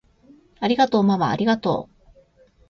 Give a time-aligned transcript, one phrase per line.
[0.59, 2.17] ありがとうままありがとう！